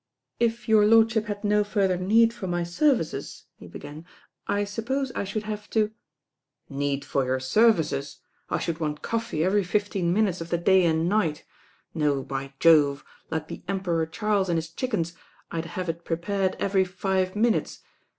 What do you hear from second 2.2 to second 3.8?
for my 140 services, THE RAIN GIRL he